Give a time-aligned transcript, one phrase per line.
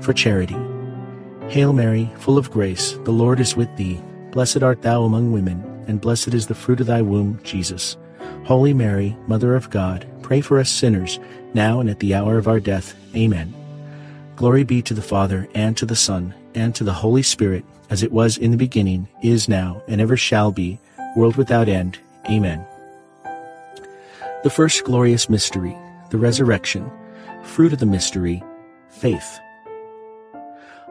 [0.00, 0.56] For charity.
[1.48, 4.00] Hail Mary, full of grace, the Lord is with thee.
[4.32, 7.96] Blessed art thou among women, and blessed is the fruit of thy womb, Jesus.
[8.44, 11.18] Holy Mary, Mother of God, pray for us sinners,
[11.54, 12.94] now and at the hour of our death.
[13.14, 13.54] Amen.
[14.36, 18.02] Glory be to the Father, and to the Son, and to the Holy Spirit, as
[18.02, 20.78] it was in the beginning, is now, and ever shall be,
[21.16, 21.98] world without end.
[22.26, 22.64] Amen.
[24.42, 25.76] The first glorious mystery,
[26.10, 26.90] the resurrection.
[27.42, 28.42] Fruit of the mystery,
[28.90, 29.38] faith.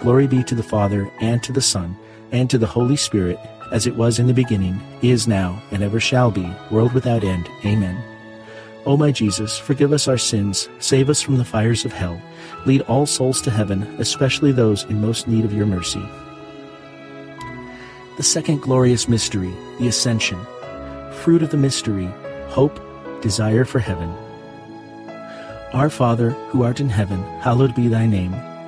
[0.00, 1.94] Glory be to the Father, and to the Son,
[2.32, 3.38] and to the Holy Spirit,
[3.70, 7.48] as it was in the beginning, is now, and ever shall be, world without end.
[7.66, 8.02] Amen.
[8.86, 12.20] O my Jesus, forgive us our sins, save us from the fires of hell,
[12.64, 16.02] lead all souls to heaven, especially those in most need of your mercy.
[18.16, 20.40] The second glorious mystery, the Ascension.
[21.12, 22.08] Fruit of the mystery,
[22.48, 22.80] hope,
[23.20, 24.08] desire for heaven.
[25.74, 28.34] Our Father, who art in heaven, hallowed be thy name.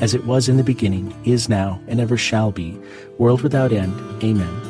[0.00, 2.78] as it was in the beginning, is now, and ever shall be,
[3.18, 3.94] world without end.
[4.22, 4.60] Amen.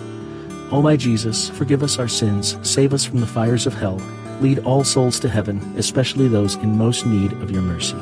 [0.70, 4.00] O my Jesus, forgive us our sins, save us from the fires of hell,
[4.40, 7.96] lead all souls to heaven, especially those in most need of your mercy.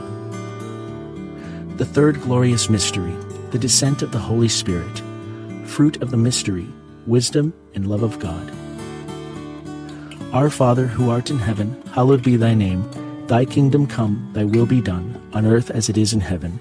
[1.77, 3.15] The third glorious mystery,
[3.51, 5.03] the descent of the Holy Spirit.
[5.65, 6.67] Fruit of the mystery,
[7.07, 8.53] wisdom and love of God.
[10.33, 12.89] Our Father, who art in heaven, hallowed be thy name.
[13.27, 16.61] Thy kingdom come, thy will be done, on earth as it is in heaven.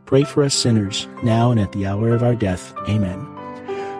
[0.11, 2.73] pray for us sinners, now and at the hour of our death.
[2.89, 3.25] Amen.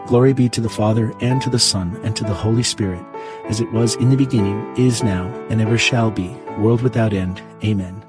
[0.08, 3.02] Glory be to the Father, and to the Son, and to the Holy Spirit,
[3.46, 6.28] as it was in the beginning, is now, and ever shall be,
[6.60, 7.42] world without end.
[7.64, 8.04] Amen.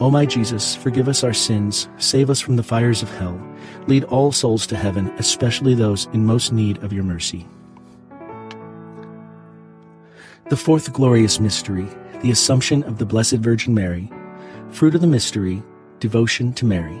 [0.00, 3.40] O my Jesus, forgive us our sins, save us from the fires of hell,
[3.86, 7.46] lead all souls to heaven, especially those in most need of your mercy.
[10.50, 11.88] The fourth glorious mystery,
[12.20, 14.12] the Assumption of the Blessed Virgin Mary.
[14.72, 15.62] Fruit of the mystery,
[16.00, 17.00] devotion to Mary.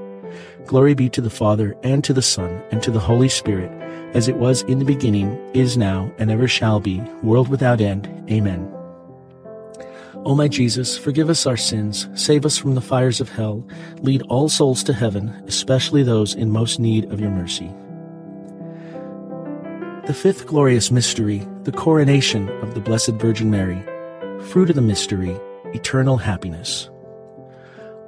[0.65, 3.71] Glory be to the Father, and to the Son, and to the Holy Spirit,
[4.15, 8.07] as it was in the beginning, is now, and ever shall be, world without end.
[8.29, 8.71] Amen.
[10.23, 13.67] O my Jesus, forgive us our sins, save us from the fires of hell,
[14.01, 17.73] lead all souls to heaven, especially those in most need of your mercy.
[20.05, 23.83] The fifth glorious mystery, the coronation of the Blessed Virgin Mary.
[24.49, 25.39] Fruit of the mystery,
[25.73, 26.89] eternal happiness.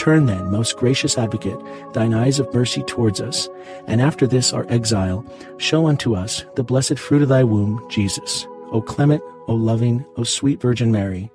[0.00, 1.60] Turn then, most gracious advocate,
[1.92, 3.50] thine eyes of mercy towards us,
[3.86, 5.26] and after this our exile,
[5.58, 8.46] show unto us the blessed fruit of thy womb, Jesus.
[8.72, 11.30] O clement, O loving, O sweet Virgin Mary.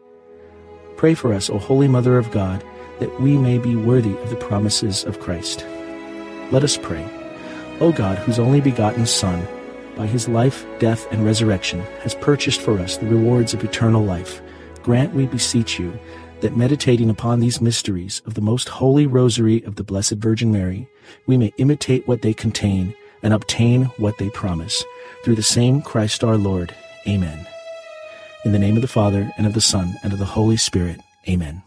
[0.98, 2.66] Pray for us, O Holy Mother of God,
[2.98, 5.64] that we may be worthy of the promises of Christ.
[6.52, 7.08] Let us pray.
[7.82, 9.48] O God, whose only begotten Son,
[9.96, 14.42] by his life, death, and resurrection, has purchased for us the rewards of eternal life,
[14.82, 16.00] grant, we beseech you,
[16.42, 20.88] that meditating upon these mysteries of the most holy rosary of the Blessed Virgin Mary,
[21.28, 24.84] we may imitate what they contain and obtain what they promise.
[25.24, 26.76] Through the same Christ our Lord.
[27.08, 27.48] Amen.
[28.44, 31.00] In the name of the Father, and of the Son, and of the Holy Spirit.
[31.28, 31.64] Amen.